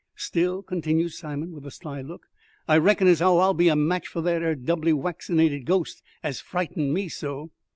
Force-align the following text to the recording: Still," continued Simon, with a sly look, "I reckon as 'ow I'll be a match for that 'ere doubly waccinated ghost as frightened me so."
Still," 0.15 0.63
continued 0.63 1.11
Simon, 1.13 1.51
with 1.51 1.63
a 1.63 1.69
sly 1.69 2.01
look, 2.01 2.25
"I 2.67 2.79
reckon 2.79 3.07
as 3.07 3.21
'ow 3.21 3.37
I'll 3.37 3.53
be 3.53 3.67
a 3.67 3.75
match 3.75 4.07
for 4.07 4.19
that 4.21 4.41
'ere 4.41 4.55
doubly 4.55 4.93
waccinated 4.93 5.63
ghost 5.67 6.01
as 6.23 6.41
frightened 6.41 6.91
me 6.91 7.07
so." 7.07 7.51